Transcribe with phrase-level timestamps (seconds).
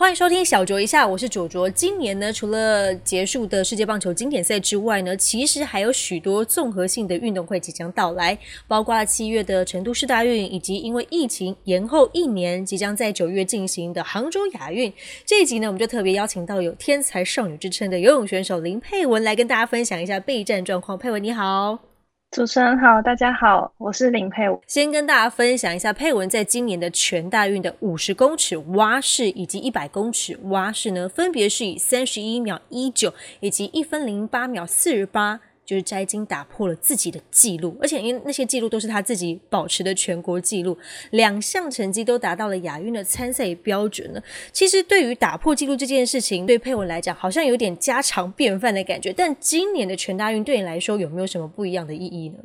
[0.00, 1.68] 欢迎收听小酌一下，我是卓卓。
[1.68, 14.90] 今年呢，除了结束的世界棒球经典赛之外呢，其实还有许多综合性的运动会即将到来，包括七月的成都市大运，以及因为疫情延后一年，即将在九月进行的杭州亚运。
[15.26, 20.96] 这一集呢，我们就特别邀请到有天才少女之称的游泳选手林佩文来跟大家分享一下备战状况。
[20.96, 21.89] 佩文你好。
[22.30, 24.56] 主持人好，大家好，我是林佩文。
[24.68, 35.40] 先跟大家分享一下佩文在今年的全大运的五十公尺蛙式以及一百公尺蛙式呢，分别是以三十一秒一九以及一分零八秒四十八。
[35.70, 40.76] 就是摘金打破了自己的记录，而且因为那些记录都是他自己保持的全国纪录，
[41.12, 44.20] 两项成绩都达到了亚运的参赛标准呢。
[44.50, 49.12] 其实对于打破纪录这件事情，对佩文来讲好像有点家常便饭的感觉。
[49.12, 52.38] 但今年的全大运对你来说有没有什么不一样的意义呢？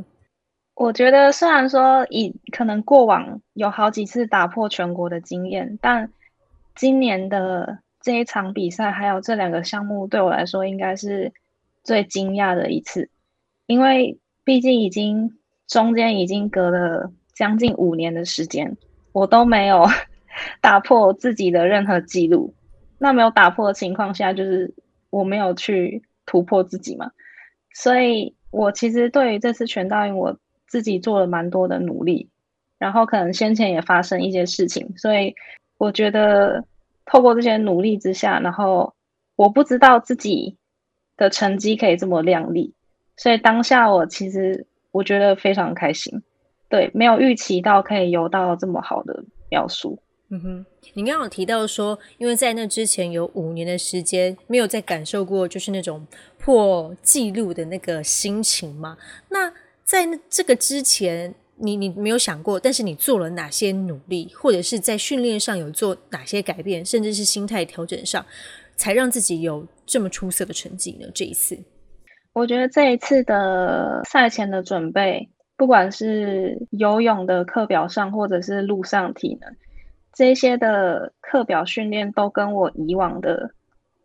[0.75, 6.11] 我觉得虽然说以可能过往有好几次打破全国的经验，但
[6.75, 11.33] 今年的这一场比赛还有这两个项目对我来说应该是
[11.83, 13.09] 最惊讶的一次。
[13.67, 18.77] 因为毕竟已经中间已经隔了将近五年的时间，
[19.11, 19.85] 我都没有
[20.61, 22.53] 打破自己的任何记录。
[22.97, 24.73] 那没有打破的情况下，就是
[25.09, 27.11] 我没有去突破自己嘛。
[27.73, 32.29] 所以我其实对于这次全道运，我自己做了蛮多的努力。
[32.77, 35.33] 然后可能先前也发生一些事情，所以
[35.77, 36.63] 我觉得
[37.05, 38.93] 透过这些努力之下，然后
[39.37, 40.57] 我不知道自己
[41.15, 42.74] 的成绩可以这么亮丽。
[43.17, 46.21] 所以当下我其实我觉得非常开心，
[46.69, 49.97] 对，没有预期到可以游到这么好的描述。
[50.29, 56.05] 嗯哼，你刚刚有提到说，因为在那之前有五年的时间没有再感受过就是那种
[56.39, 58.97] 破纪录的那个心情嘛？
[59.29, 68.25] 那在这个之前，你你没有想过，但是你做了哪些努力，或者是在训练上有做哪些改变，甚至是心态调整上，
[68.75, 71.07] 才让自己有这么出色的成绩呢？
[71.13, 71.57] 这一次。
[72.35, 79.49] 我觉得这一次的赛前的准备，不管是游泳的课表上，或者是路上体能，
[80.13, 83.49] 这些的课表训练都跟我以往的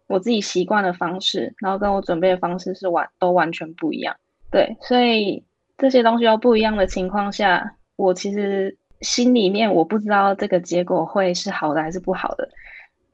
[0.06, 4.14] 我自己习惯的方式，然后跟我准备的方式是完都完全不一样。
[4.48, 5.44] 对，所以
[5.76, 12.48] 这些东西都不一样的情况下，我其实心里面我不知道这个结果会是好的还是不好的。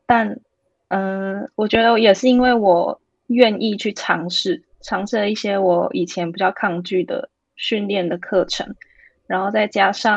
[0.04, 0.38] 但
[0.88, 4.62] 嗯，我觉得也是因为我愿意去尝试。
[4.86, 8.64] 尝试了一些我以前比较抗拒的训练的课程，
[9.26, 10.16] 然后再加上，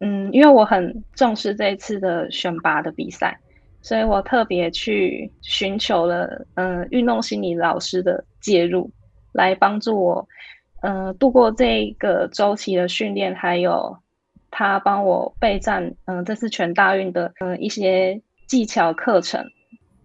[0.00, 3.38] 嗯，因为我很重视这一次的选拔的比赛，
[3.80, 8.90] 所以我特别去寻求了，嗯，运动心理老师的介入，
[9.32, 10.28] 来帮助我，
[10.82, 13.96] 嗯，度过这个周期的训练，还有
[14.50, 19.48] 他帮我备战，嗯，这次全大运的，嗯，一些技巧课程。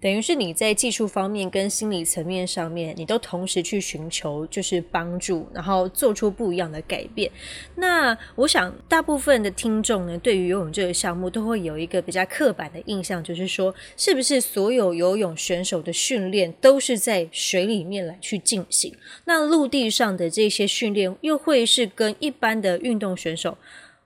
[0.05, 7.31] 等于是你在技术方面跟心理层面上面，你都同时去寻求就是帮助，然后做出不一样的改变。
[7.73, 18.95] 那我想大部分的听众呢，对于游泳这个项目都会有一个比较刻板的印象，就是说，是不是所有游泳选手的训练都是在水里面来去进行？
[19.25, 23.57] 那陆地上的这些训练又会是跟一般的运动选手，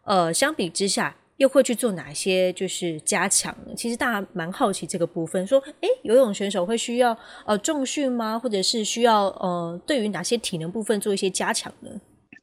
[0.06, 1.18] 呃，相比之下？
[1.40, 3.74] 又会去做哪些就是加强呢？
[3.74, 8.38] 其实大家蛮好奇这个部分，说，诶，游泳选手会需要呃重训吗？
[8.38, 11.90] 或者是需要呃对于哪些体能部分做一些加强呢？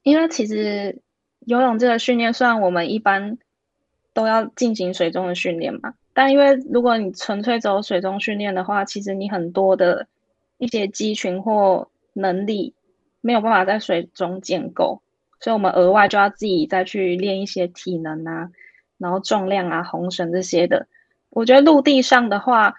[0.02, 0.98] 因为其实
[1.40, 3.36] 游泳这个训练，虽然我们一般
[4.14, 10.06] 都要进行水中的训练嘛，但因为如果你纯粹走水中训练的话，其实你很多的
[10.56, 12.74] 一些肌群或能力
[13.20, 15.02] 没有办法在水中建构，
[15.38, 18.48] 所以我们额外就要自己再去练一些体能啊。
[18.98, 20.86] 然后重量啊、红绳这些的，
[21.30, 22.74] 我觉得陆地上的话，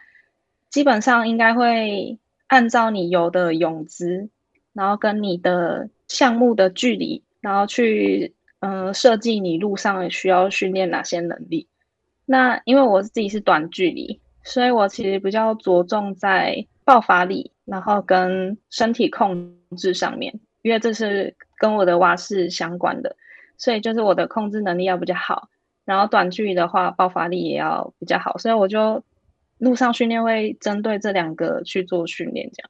[0.70, 2.18] 基本上应该会
[2.48, 4.30] 按照你游的泳姿，
[4.74, 11.68] 然后跟你的项目的距离，然后去嗯设计你路上需要训练哪些能力。
[12.26, 20.34] 那因为我自己是短距离，所以我其实比较着重在爆发力，然后跟身体控制上面，
[20.64, 23.16] 因为这是跟我的蛙式相关的，
[23.58, 25.50] 所以就是我的控制能力要比较好。
[25.88, 29.02] 然后短距离的话，爆发力也要比较好，所以我就
[29.58, 32.70] 路上训练会针对这两个去做训练，这样。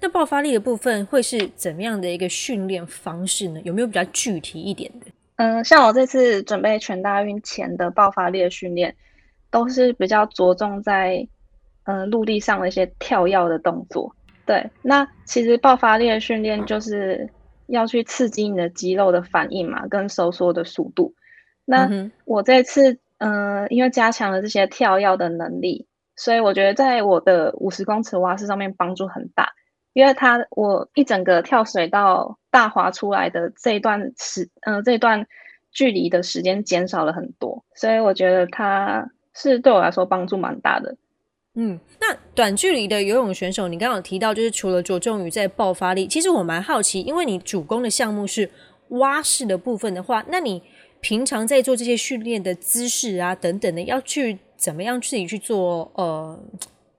[0.00, 3.60] 那爆发力的部分会是怎么样的一个训练方式呢？
[3.62, 5.06] 有没有比较具体一点的？
[5.36, 8.96] 嗯，像我这次准备全大运前的爆发力的训练，
[9.50, 11.28] 都是比较着重在
[11.84, 14.16] 嗯陆地上的一些跳跃的动作。
[14.46, 17.28] 对，那其实爆发力的训练就是
[17.66, 21.14] 要去刺激你的肌肉的反应嘛，跟收缩的速度。
[21.70, 25.86] 那我这次，嗯，因为加强了这些跳跃的能力，
[26.16, 29.52] 所以我觉得在我的五十公尺蛙式上面帮助很大。
[29.92, 35.26] 因为它我一整个跳水到大滑出来的这一段时，嗯，这段
[35.72, 40.96] 距离的时间减少了很多，所以我觉得它是对我来说帮助蛮大的。
[41.56, 48.48] 嗯，那短距离的游泳选手，你刚刚提到就是除了着重于在爆发力，其实我蛮好奇，因为你主攻的项目是
[48.90, 50.62] 蛙式的部分的话，那你
[51.00, 56.38] 平常在做这些训练的姿势啊等等的，要去怎么样自己去做呃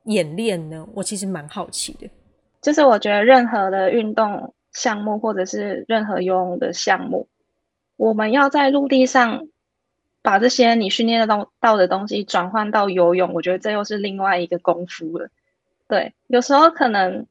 [0.05, 0.87] 演练呢？
[0.93, 2.09] 我其实蛮好奇的。
[2.61, 7.27] 就是我觉得任何的运动项目或者是任何游泳的项目，
[7.97, 9.47] 我们要在陆地上。
[10.23, 15.29] 把这些你训练的东到的东西转换到游泳，我觉得这又是另外一个功夫了。
[15.87, 17.25] 对，有时候可能，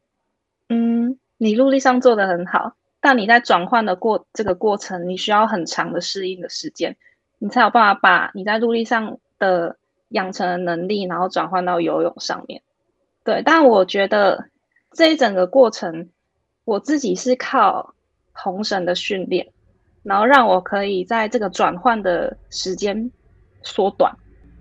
[0.68, 6.96] 嗯，你陆地上做的很好，但你在转换的过这个过程，你需要很长的适应的时间，
[7.38, 9.76] 你才有办法把你在陆地上的
[10.08, 12.62] 养成的能力，然后转换到游泳上面。
[13.24, 14.48] 对，但我觉得
[14.92, 16.10] 这一整个过程，
[16.64, 17.94] 我自己是靠
[18.32, 19.46] 红绳的训练。
[20.02, 23.12] 然后让我可以在这个转换的时间
[23.62, 24.10] 缩短，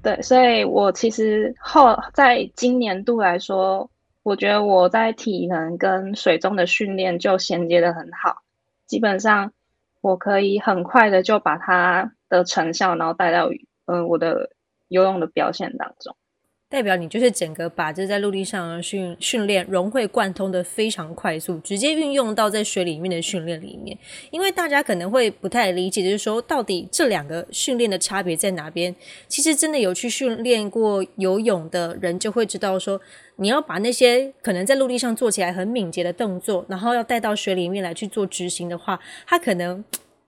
[0.04, 3.90] 对，所以我其实后在今年度来说，
[4.22, 8.44] 我觉得我在体能跟水中的训练就衔接的很好，
[8.86, 9.54] 基本上
[10.02, 13.50] 我可以很快的就把它的成效，然后带到
[13.86, 14.52] 嗯我的
[14.88, 16.16] 游泳的表现当中。
[16.70, 23.98] 代表你就是整个把这在陆地上训训练融会贯通的非常快速，直接运用到在水里面的训练里面。
[24.30, 28.96] 因为大家可能会不太理解，就是说到底这两个训练的差别在哪边？
[29.28, 33.02] 其实真的有去训练过游泳的人就会知道，说
[33.38, 39.84] 你要把那些可能在陆地上做起来很敏捷的动作，然后要带到水里面来去做执行的话，它可能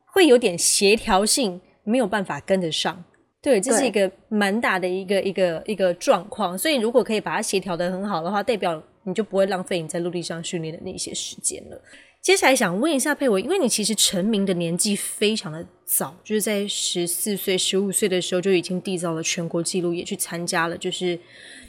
[0.06, 3.04] 会有点协调性没有办法跟得上。
[3.42, 11.82] 对，这是一个蛮大的一个一个一个状况，所以如果可以把它协调的很好的话，代表你就不会浪费你在陆地上训练的那些时间了。
[12.22, 21.20] 接下来想问一下佩伟，因为你其实成名的年纪非常的早，就是在十四岁、十五岁的时候就已经缔造了全国纪录，也去参加了，就是。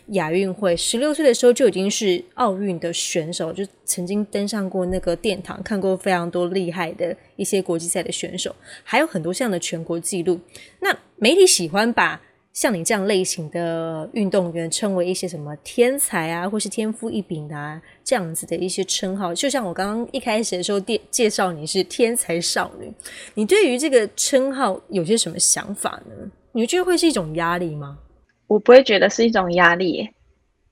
[0.08, 10.38] 亚运会十六岁的时候就已经是奥运的选手，就曾经登上过那个殿堂，看过非常多厉害的一些国际赛的选手，还有很多这样的全国纪录。
[10.81, 12.20] 那媒体喜欢把
[12.52, 19.34] 像你这样类型的运动员称为一些什么天才啊，或是天赋异禀啊这样子的一些称号。
[19.34, 22.93] 就像我刚刚一开始的时候介介绍你是天才少女，
[23.34, 26.31] 你对于这个称号有些什么想法呢？
[26.52, 27.98] 你觉得会是一种压力吗？
[28.46, 30.08] 我不会觉得是一种压力，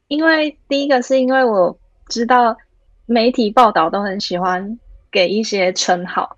[0.09, 1.79] 因为第一个是因为我
[2.09, 2.57] 知道
[3.07, 4.79] 媒体报道都很喜欢
[5.11, 6.37] 给一些称号，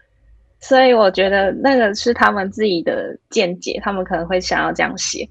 [0.60, 5.28] 所以我觉得那个是他们自己的见解，他们可能会想要这样写。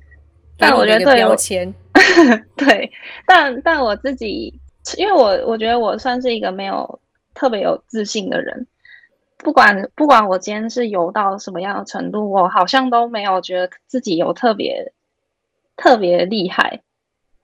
[0.58, 1.74] 但我觉得标签，
[2.58, 2.92] 对，
[3.26, 4.54] 但但我自己，
[4.98, 7.00] 因为我我觉得我算是一个没有
[7.34, 8.68] 特别有自信的人，
[9.38, 14.92] 不管不管我今天是游到什么样的程度，我好像都没有觉得自己有特别。
[15.78, 16.82] 特别厉害，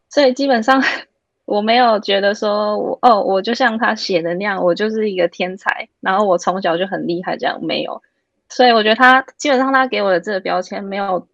[0.10, 0.84] 所以基本上
[1.46, 8.02] 我没有觉得说我哦，我就像他写的那样，我就是一个天才，然后我从小就很厉害，这样没有。
[8.50, 11.28] 所以我觉得他基本上他给我的这个标签没有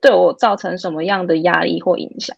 [0.00, 2.36] 对我造成什么样的压力或影响。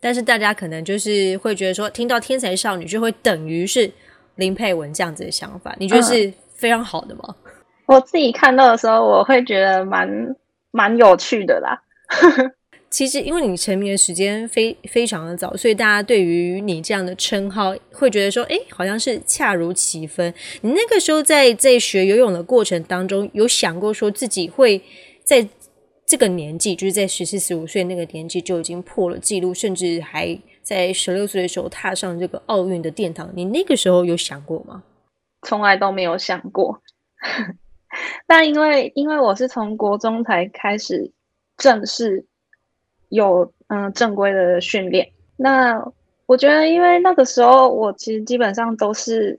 [0.00, 3.90] 但是大家可能就是会觉得说，听到天才少女就会等于是
[4.36, 7.34] 林佩文这样子的想法，你觉得是非常好的吗？
[7.86, 10.36] 我自己看到的时候，我会觉得蛮
[10.70, 11.82] 蛮有趣的啦。
[12.94, 20.32] 其实，因为你成名的时间非非常的早，所以大家对于你这样的称号会觉得说，哎，好像是恰如其分。
[20.60, 24.80] 你那个时候在在学游泳的过程当中，有想过说自己会
[25.24, 25.44] 在
[26.06, 33.28] 这个年纪，就是在十四十五岁那个年纪就已经破了纪录，甚至还在十六岁的时候踏上这个奥运的殿堂。
[33.34, 34.84] 你那个时候有想过吗？
[35.42, 36.80] 从来都没有想过。
[38.28, 41.10] 但因为因为我是从国中才开始
[41.56, 42.24] 正式。
[43.08, 45.80] 有嗯正规的训练，那
[46.26, 49.38] 我觉得，因为那个时候我其实基本上都是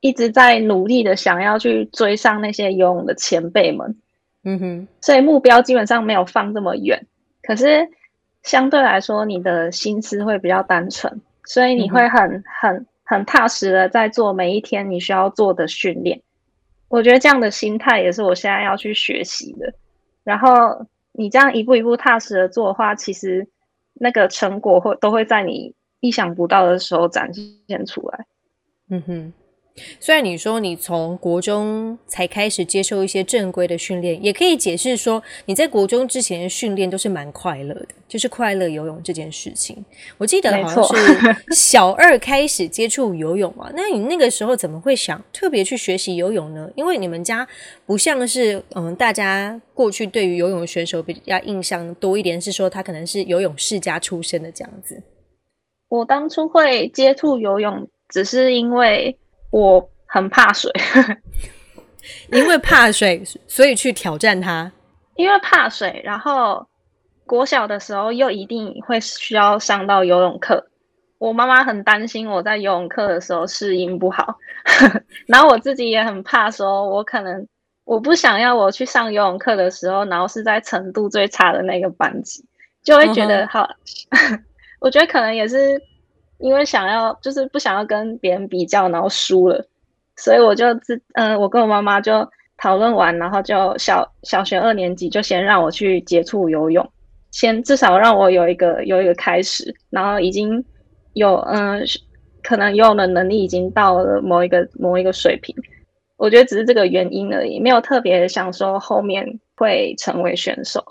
[0.00, 3.96] 一直在努力的想要去追上那些游泳的前辈们，
[4.44, 7.04] 嗯哼，所以目标基本上没有放这么远。
[7.42, 7.88] 可是
[8.42, 16.20] 相对来说，你的心思会比较单纯，所以你会很很很踏实的在做每一天你需要做的训练。
[16.88, 19.74] 我觉得这样的心态也是我现在要去学习的，
[20.22, 20.86] 然后。
[21.18, 23.48] 你这样一步一步踏实的做的话，其实
[23.94, 28.24] 那个成果会都会在你意想不到的时候展现出来。
[28.88, 29.32] 嗯哼，
[30.00, 39.84] 虽然你说你从国中才开始接受一些正规的训练，也可以解释说你在国中之前的训练都是蛮快乐的，就是快乐游泳这件事情。
[40.16, 40.84] 我记得好像
[41.50, 46.70] 是小二开始接触游泳嘛，那你那个时候怎么会想特别去学习游泳呢？
[46.74, 47.46] 因为你们家
[47.86, 55.02] 不像是嗯，大家过去对于游泳选手比较印象多一点，是说他可能是游泳世家出身的这样子。
[55.88, 59.16] 我当初会接触游泳，只是因为。
[59.50, 60.70] 我很怕水，
[62.30, 64.70] 因为怕水，所以去挑战它。
[65.16, 66.66] 因为怕水，然后
[67.26, 70.64] 国小的时候又一定会需要上到游泳课。
[71.18, 74.36] 我妈妈很担心我在游泳课的时候适应不好，
[75.26, 77.44] 然后我自己也很怕，说我可能
[77.84, 82.44] 我不想要我去上游泳课的时候，然后是在程度最差的那个班级，
[82.84, 83.68] 就会觉得好。
[84.80, 85.80] 我觉得可能也是。
[86.38, 89.64] 因为想要就是不想要跟别人比较，然后输了，
[90.16, 96.88] 所以我就自嗯，我跟我妈妈就讨论完，然后就小小学二年级就先让我去接触游泳，
[97.30, 100.64] 先至少让我有一个有一个开始，然后已经
[101.14, 101.82] 有嗯，
[102.42, 105.54] 可能游泳的能力已经到了某一个某一个水平，
[106.16, 109.24] 我觉得只是这个原因而已，没有特别想说后面
[109.56, 110.84] 会成为选手。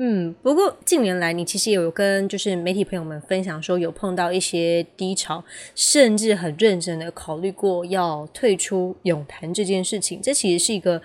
[0.00, 11.02] 嗯，不过近年来你其实也有跟就是媒体朋友们分享说有碰到一些低潮，甚至很认真的考虑过要退出泳坛这件事情，这其实是一个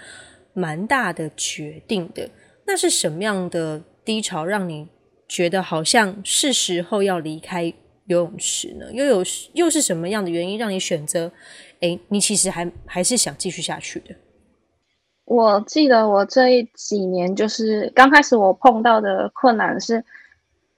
[0.54, 2.30] 蛮大的决定的。
[2.68, 4.88] 那是什么样的低潮让你
[5.28, 7.74] 觉得好像是时候要离开
[8.06, 8.86] 游泳池呢？
[8.94, 9.24] 又有
[9.54, 11.32] 又是什么样的原因让你选择？
[11.82, 14.14] 哎，你其实还还是想继续下去的？
[15.25, 20.03] 我记得我这几年就是刚开始我碰到的困难是，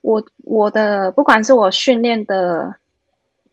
[0.01, 2.75] 我我的不管是我训练的，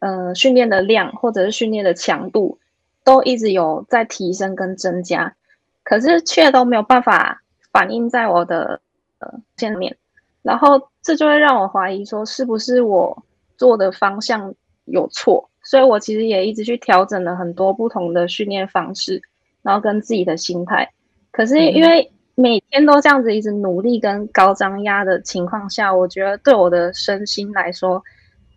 [0.01, 2.59] 呃训练的量或者是训练的强度，
[3.05, 5.35] 都一直有在提升跟增加，
[5.83, 8.79] 可是却都没有办法反映在我的
[9.19, 9.97] 呃见面，
[10.43, 13.17] 然后这就会让我怀疑说是不是我
[13.57, 19.23] 做的方向有错，所以我其实也一直去调整了很多不同的训练方式。
[19.63, 20.89] 然后跟自己的心态，
[21.31, 28.03] 可是因为每天都这样子一直努力跟高张压的情况下，我觉得对我的身心来说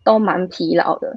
[0.02, 1.16] 都蛮疲劳的。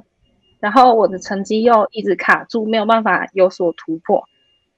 [0.60, 4.22] 然后我的成绩又一直卡住，没有办法有所突破。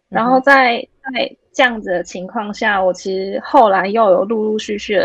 [0.09, 4.97] 然后在在这样子的情况下，我其实后来又有陆陆续续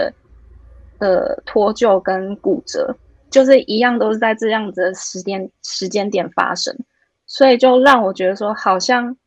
[1.00, 2.96] 的脱臼跟骨折，
[3.30, 6.74] 就是一样都是在这样子的时间时间点发生，
[7.26, 9.18] 所以就让我觉得说好像。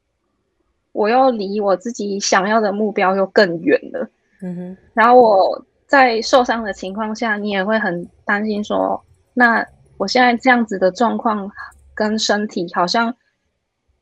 [0.92, 4.10] 我又离我自己想要的目标又更远了。
[4.42, 4.76] 嗯哼。
[4.94, 9.04] 然后我在受伤的情况下，你也会很担心说，
[9.34, 9.66] 那
[9.98, 11.50] 我现在这样子的状况
[11.94, 13.14] 跟身体，好像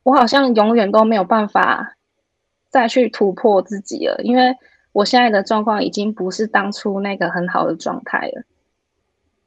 [0.03, 1.95] 我好像永远都没有办法
[2.69, 4.55] 再去突破自己了，因为
[4.91, 8.43] 我现在的状况已经不是当初那个很好的状态了。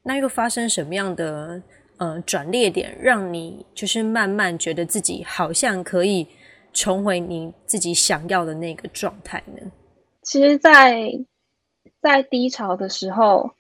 [0.05, 1.63] 那又发生什么样的
[1.97, 6.29] 呃转捩点，让你就是慢慢觉得自己好像可以？
[6.73, 9.71] 重回你自己想要的那个状态呢？
[10.23, 11.13] 其实，在
[12.01, 13.51] 在低潮的时候，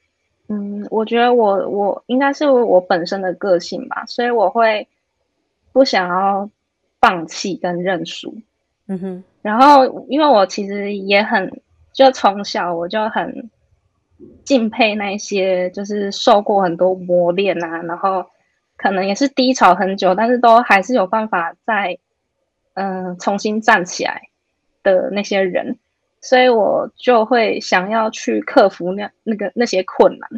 [0.48, 4.86] 嗯，我觉得我我应该是我本身的个性吧，所以我会
[5.72, 6.48] 不想要
[7.00, 8.34] 放弃跟认输。
[8.86, 9.24] 嗯哼。
[9.42, 11.60] 然后，因为我其实也很，
[11.92, 13.50] 就从小我就很
[14.44, 18.24] 敬佩那些就是受过很多磨练啊，然后
[18.76, 21.98] 可能也是低潮很久，但是都还是有办法在。
[22.74, 24.22] 嗯，重新站起来
[24.82, 25.78] 的那些人，
[26.20, 30.28] 所以我就会想要去克服那那个那些困难。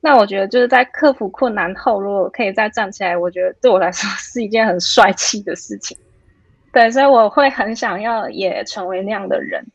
[0.00, 5.96] 那我觉得就是在克服困难后，如果可以再站起来，我觉得对我来说是一件很帅气的事情。
[6.72, 9.66] 对，所以我会很想要也成为那样的人。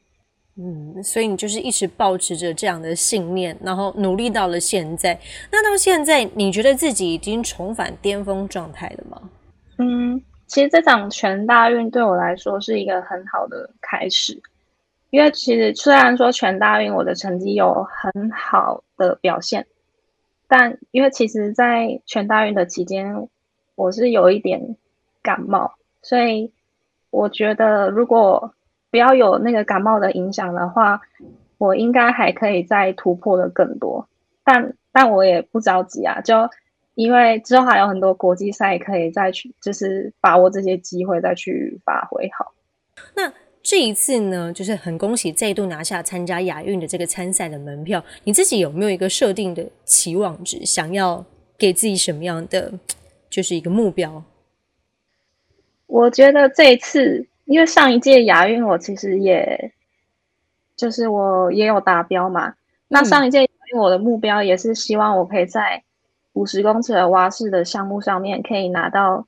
[0.55, 5.19] 嗯，所以你就是一直保持着这样的信念，然后努力到了现在。
[5.51, 9.29] 那到现在，你觉得自己已经重返巅峰状态了吗？
[9.79, 10.21] 嗯。
[10.53, 14.39] 其实这场全大运对我来说是一个很好的开始，
[15.09, 19.65] 因为其实虽然说全大运我的成绩有很好的表现，
[20.47, 23.27] 但因为其实，在全大运的期间，
[23.73, 24.77] 我是有一点
[25.23, 26.53] 感冒，所以
[27.09, 28.53] 我觉得如果
[28.91, 31.01] 不要有那个感冒的影响的话，
[31.57, 34.07] 我应该还可以再突破的更多。
[34.43, 36.47] 但但我也不着急啊，就。
[36.95, 42.53] 因为之后还有很多国际赛可以再去，就是把握这些机会再去发挥好。
[43.15, 43.31] 那
[43.61, 48.03] 这一次呢，就是很恭喜再度拿下参加亚运的这个参赛的门票。
[48.25, 50.65] 你自己有没有一个设定的期望值？
[50.65, 51.25] 想要
[51.57, 52.73] 给自己什么样的
[53.29, 54.23] 就是一个目标？
[55.87, 59.71] 我觉得这一次，因为上一届亚运我其实也，
[60.75, 62.53] 就是我也有达标嘛。
[62.87, 63.47] 那上一届
[63.77, 65.83] 我的目标也是希望我可以在
[66.33, 69.25] 五十公尺的蛙式的项目上面可以拿到，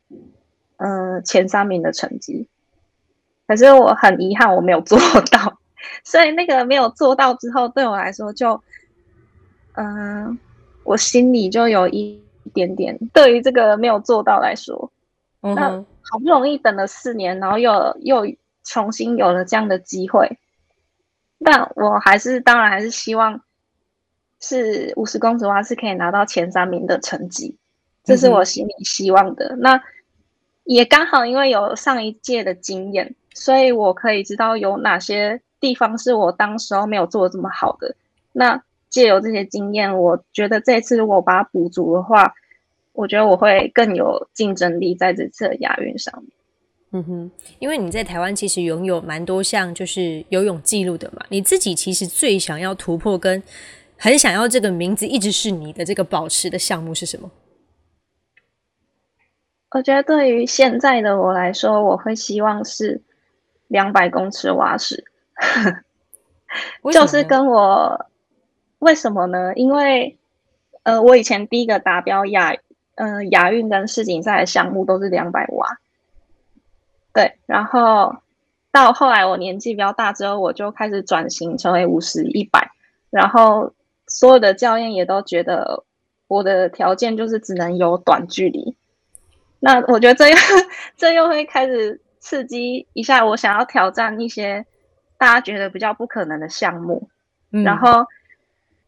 [0.77, 2.47] 嗯，前三名的成绩。
[3.47, 4.97] 可是我很遗憾我没有做
[5.31, 5.59] 到，
[6.03, 8.59] 所以那个没有做到之后，对我来说就，
[9.73, 10.37] 嗯，
[10.83, 12.19] 我心里就有一
[12.53, 14.91] 点点对于这个没有做到来说，
[15.41, 15.69] 那
[16.01, 18.25] 好不容易等了四年，然后又又
[18.63, 20.39] 重新有了这样的机会，
[21.43, 23.39] 但我还是当然还是希望
[24.47, 27.55] 是五十公尺蛙是可以拿到前三名的成绩，
[28.03, 29.55] 这是我心里希望的。
[29.57, 29.81] 那
[30.63, 33.15] 也刚好因为有上一届的经验。
[33.37, 37.93] 所以我可以知道有哪些地方是我当时候没有做的这么好的。
[38.31, 42.33] 那借由这些经验，我觉得这次如果把它补足的话，
[42.93, 46.31] 我觉得我会更有竞争力在这次的亚运上面。
[46.91, 53.43] 嗯哼，因为你在台湾其实拥有蛮多项就是游泳记录的嘛，你自己其实最想要突破跟
[53.97, 57.29] 很想要这个名字一直是你的这个保持的项目是什么？
[59.71, 63.01] 我觉得对于现在的我来说，我会希望是。
[63.67, 65.03] 两百公尺蛙式，
[66.93, 68.05] 就是跟我
[68.77, 69.51] 为什么呢？
[69.55, 70.15] 因为
[70.83, 72.55] 呃，我以前第一个达标亚
[72.93, 75.79] 嗯亚运跟世锦赛的项目都是两百蛙，
[77.11, 78.15] 对，然后
[78.71, 82.69] 到后来我年纪比较大之后，我就开始转型成为五十一百，
[83.09, 83.73] 然后
[84.15, 85.83] 所有的教练也都觉得
[86.27, 88.75] 我的条件就是只能有短距离，
[89.59, 90.35] 那我觉得这又
[90.95, 92.01] 这又会开始。
[92.17, 94.65] 刺激一下，我想要挑战一些
[95.15, 97.07] 大家觉得比较不可能的项目。
[97.51, 98.03] 然后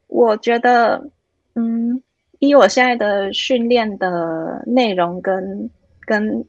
[0.08, 1.08] 我觉得，
[1.54, 2.02] 嗯，
[2.40, 5.70] 以我现在的训练的内容跟
[6.00, 6.44] 跟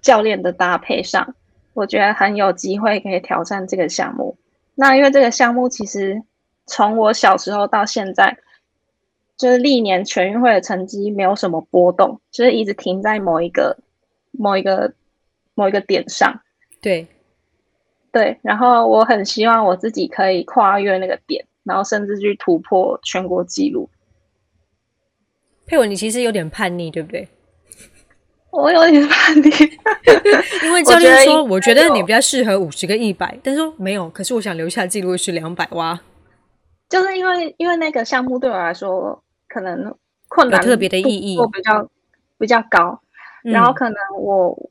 [0.00, 1.36] 教练的搭配上，
[1.74, 4.36] 我觉得很有机会可以挑战这个项目。
[4.74, 6.20] 那因为这个项目其实
[6.66, 8.36] 从我小时候到现在，
[9.36, 13.76] 就是历年全运会的成绩没有什么波动，就是一直停在某一个
[14.32, 14.92] 某一个。
[15.56, 16.40] 某一个点上，
[16.82, 17.06] 对，
[18.10, 23.88] 对，然后我很希望我自己可以跨越那个点，然后甚至去突破全国纪录。
[25.64, 27.28] 佩文，你其实有点叛逆，对不对？
[28.50, 29.48] 我有点叛逆，
[30.66, 36.00] 因为教练说，我觉得你比较适合五十跟一百，但是说没有，可是我想留下记录是两百蛙。
[36.88, 39.94] 就是因为因为那个项目对我来说可能
[40.28, 41.88] 困难特别的意义比较
[42.38, 43.00] 比较高，
[43.42, 44.70] 然后可能我。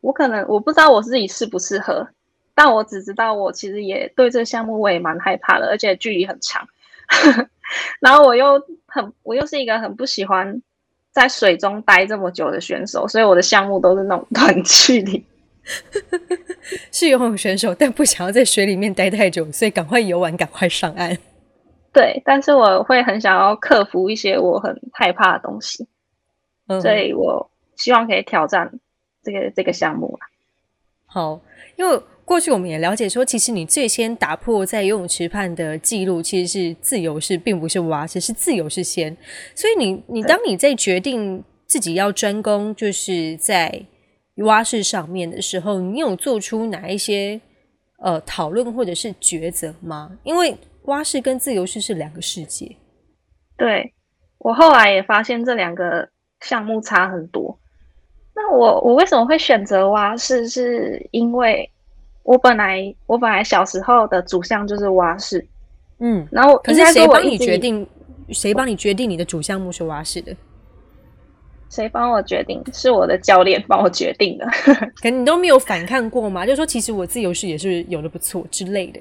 [0.00, 2.06] 我可能我不知道我自己适不适合，
[2.54, 6.66] 但我只知道我其实也对这个项目我也蛮害怕的，而且距离很长。
[7.98, 10.62] 然后我又很我又是一个很不喜欢
[11.10, 15.22] 在水中待这么久的选手，所以我的项目都是那种短距离。
[16.92, 21.18] 是游泳选手，但不想要在水里面待太久，所以赶快游完，赶快上岸。
[21.92, 25.86] 对，但是我会很想要克服一些我很害怕的东西，
[26.80, 28.70] 所以我希望可以挑战。
[29.20, 30.24] 这个这个项目啊，
[31.04, 31.40] 好，
[31.76, 39.14] 因为过去我们也了解说，其实你最先打破在游泳池畔的记录，其实是自由式，并不是蛙式，是自由式先。
[39.54, 43.84] 所以你你当你在决定自己要专攻就是在
[44.36, 47.38] 蛙式上面的时候，你有做出哪一些
[47.98, 50.16] 呃讨论或者是抉择吗？
[50.22, 50.56] 因为
[50.88, 52.76] 蛙式跟自由式是两个世界。
[53.56, 53.92] 对
[54.38, 56.08] 我后来也发现这两个
[56.40, 57.58] 项目差很多。
[58.34, 60.48] 那我我为什么会选择蛙式？
[60.48, 61.68] 是因为
[62.22, 65.44] 我本来我本来小时候的主项就是蛙式，
[65.98, 67.86] 嗯，然后可是谁帮你决定？
[68.30, 70.36] 谁帮你决定你的主项目是蛙式的？
[71.68, 72.62] 谁帮我决定？
[72.72, 74.46] 是我的教练帮我决定的。
[75.02, 76.46] 可你都没有反抗过吗？
[76.46, 79.00] 就说其实我自由式也是游的不错之类的。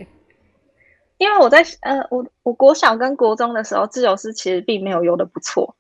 [1.18, 5.76] 因为我在呃，我我国小跟国中的时候，自由式其实并没有游的不错。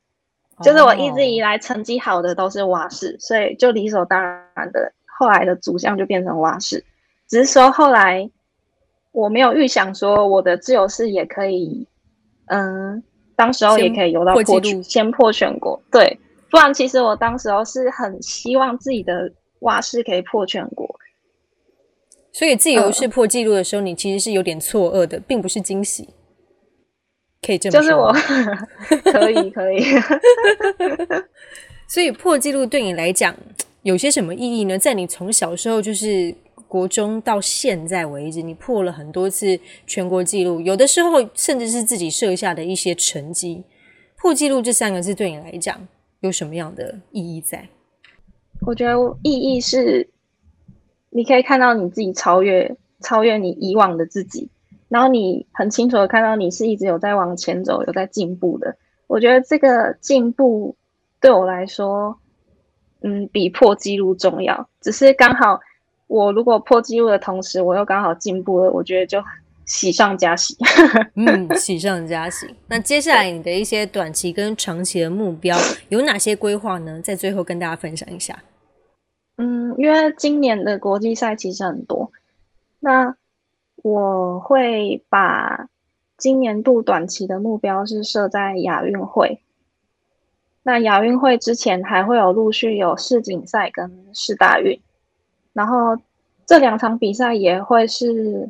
[0.63, 6.83] 就是我一直以来成绩好的都是蛙式，所以就理所当然的，后来的主项就变成蛙式。
[7.27, 8.27] 只是说后来
[9.11, 11.85] 我没有预想说我的自由式也可以，
[12.47, 13.03] 嗯，
[13.35, 15.79] 当时候也可以游到破先破全国。
[15.91, 16.19] 对，
[16.49, 20.96] 不然其实我当时候是很希望自己的蛙式可以破全国。
[22.37, 26.07] 所以自由式破纪录的时候，你其实是有点错愕的，并不是惊喜。
[27.41, 28.13] 可以这么说，就是我
[29.11, 29.81] 可以 可以。
[31.89, 33.35] 所以破纪录对你来讲
[33.81, 34.77] 有些什么意义呢？
[34.77, 36.35] 在你从小时候就是
[36.67, 43.63] 国中到现在为止，你破了很多次全国纪录，有的时候甚至是自己设下的一些成绩。
[44.15, 45.87] 破纪录这三个字对你来讲
[46.19, 47.67] 有什么样的意义在？
[48.67, 50.07] 我觉得意义是，
[51.17, 54.47] 你可以看到你自己超越超越你以往的自己，
[54.87, 58.77] 然后你很清楚的看到你是一直有在往前走，有在进步的。
[59.07, 60.75] 我觉得这个进步
[61.19, 62.15] 对我来说，
[63.01, 64.69] 嗯，比破纪录重要。
[64.79, 65.59] 只是刚好
[66.05, 69.19] 我如果破纪录的同时，我又刚好进步了，我觉得就
[69.65, 70.55] 喜上加喜。
[71.17, 72.45] 嗯，喜上加喜。
[72.67, 75.57] 那接下来你的一些短期跟长期的目标
[75.89, 77.01] 有哪些规划呢？
[77.01, 78.37] 在最后跟大家分享一下。
[79.39, 82.11] 嗯，因为今年的国际赛其实很多，
[82.79, 83.15] 那
[83.83, 85.69] 我会把
[86.17, 89.39] 今年度短期的目标是设在亚运会。
[90.63, 94.81] 那亚运会之前还会有陆续有世锦赛跟世大运，
[95.53, 95.95] 然后
[96.47, 98.49] 这两场比赛也会是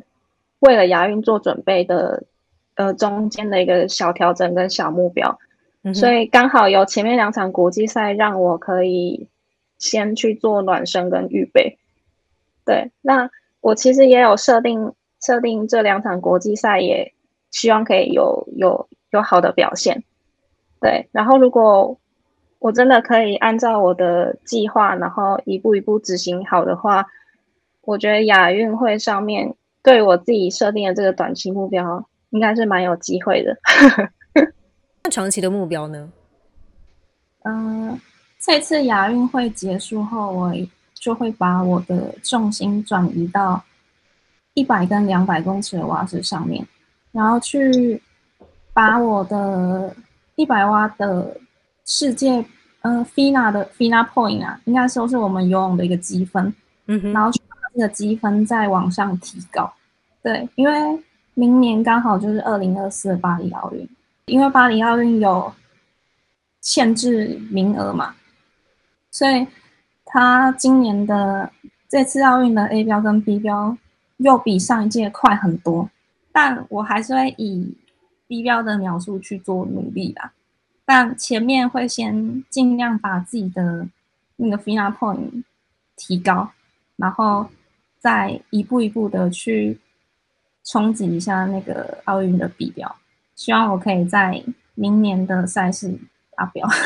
[0.60, 2.24] 为了亚运做准备的，
[2.76, 5.38] 呃，中间的一个小调整跟小目标，
[5.92, 9.28] 所以刚好有前面两场国际赛让我可以。
[9.78, 11.78] 先去做暖身跟预备，
[12.64, 12.90] 对。
[13.00, 17.12] 那我其实也有设定设定这两场国际赛，也
[17.50, 20.02] 希望可以有有有好的表现，
[20.80, 21.08] 对。
[21.12, 21.98] 然后如果
[22.58, 27.06] 我真的可以按照我的计划，然后一步一步执行好的话，
[27.82, 33.56] 我觉得亚运会上面对我自己设定的这个短期目标，应该是蛮有机会的。
[35.04, 36.12] 那长期的目标呢？
[37.44, 38.00] 嗯。
[38.40, 40.52] 这次亚运会结束后，我
[40.94, 43.62] 就会把我的重心转移到
[44.54, 46.66] 一百跟两百公尺的蛙式上面，
[47.12, 48.00] 然后去
[48.72, 49.94] 把我的
[50.36, 51.36] 一百蛙的
[51.84, 52.44] 世界，
[52.82, 56.52] 呃，FINA 的 FINA point 啊，应该说是我们游泳的一个积分，
[56.86, 59.72] 嗯哼，然后把这个积分再往上提高。
[60.22, 61.02] 对，因为
[61.34, 63.88] 明年刚好就是二零二四巴黎奥运，
[64.26, 65.52] 因为巴黎奥运有
[66.60, 68.14] 限制名额嘛。
[69.10, 69.46] 所以，
[70.04, 71.50] 他今年的
[71.88, 73.76] 这次奥运的 A 标跟 B 标
[74.18, 75.90] 又比上一届快很多，
[76.32, 77.76] 但我还是会以
[78.26, 80.32] B 标的描述去做努力啦。
[80.84, 83.86] 但前面会先尽量把自己的
[84.36, 85.42] 那个 final point
[85.96, 86.50] 提高，
[86.96, 87.48] 然后
[87.98, 89.78] 再一步一步的去
[90.64, 92.96] 冲击一下那个奥运的 B 标。
[93.34, 94.42] 希望我可以在
[94.74, 95.98] 明年的赛事
[96.36, 96.68] 达标。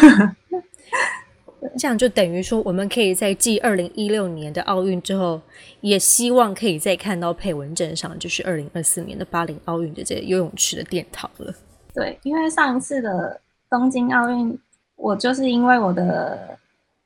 [1.77, 5.41] 这样就等于说，我们可以在继二零一六年的奥运之后，
[5.81, 11.55] 也希望可以再看到配文镇上，就是二零二四年的巴黎奥运的这个游泳池的殿堂了。
[11.95, 14.59] 对，因为上一次的东京奥运，
[14.97, 16.59] 我就是因为我的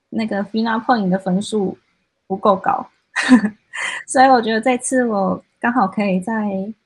[0.08, 1.76] 那个 final point 的分数
[2.26, 2.86] 不够高，
[4.06, 6.32] 所以我觉得这次我刚好可以再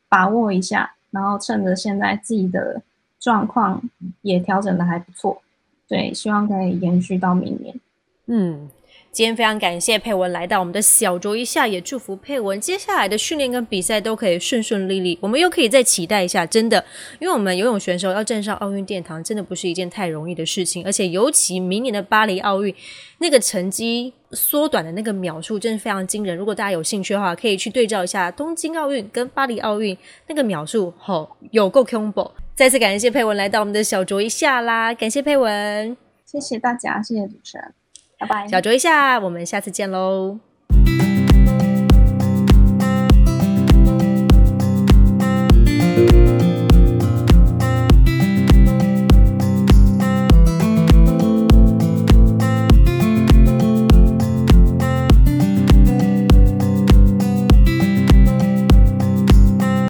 [0.08, 2.82] 把握一下，然后趁着现在自己的
[3.20, 3.80] 状况
[4.22, 5.40] 也调整的还不错。
[5.90, 7.74] 对，希望可以延续到明年。
[8.28, 8.70] 嗯，
[9.10, 15.18] 今天非常感谢佩文来到我们的小酌一下，也祝福佩文接下来的训练跟比赛都可以顺顺利利。
[15.20, 16.84] 我们又可以再期待一下，真的，
[17.18, 20.84] 因为我们游泳选手要站上奥运殿堂，真的不是一件太容易的事情。
[20.84, 22.72] 而且，尤其明年的巴黎奥运，
[23.18, 26.36] 那个成绩缩短的那个秒数，真是非常惊人。
[26.36, 29.98] 如果大家有兴趣的话，可以去对照一下东京奥运跟巴黎奥运
[30.28, 32.30] 那个秒数，吼，有够恐怖。
[32.60, 35.96] 再次感谢佩文来到我们的小酌一下啦，感谢佩文，
[36.26, 37.72] 谢谢大家，谢谢主持人，
[38.18, 38.46] 拜拜。
[38.48, 40.38] 小酌一下，我们下次见喽。